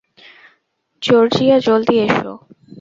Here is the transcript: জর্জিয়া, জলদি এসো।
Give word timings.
জর্জিয়া, 1.01 1.57
জলদি 1.59 1.95
এসো। 1.99 2.31